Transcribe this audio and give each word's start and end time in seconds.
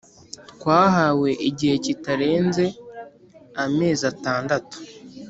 Twahawe 0.53 1.29
igihe 1.49 1.75
kitarenze 1.85 2.65
amezi 3.63 4.03
atandatu 4.11 4.75